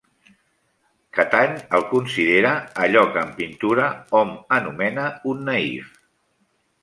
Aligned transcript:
Catany 1.17 1.51
el 1.79 1.83
considera 1.91 2.53
allò 2.85 3.03
que 3.17 3.21
en 3.27 3.35
pintura 3.41 3.85
hom 4.21 4.33
anomena 4.57 5.07
un 5.35 5.45
naïf. 5.53 5.93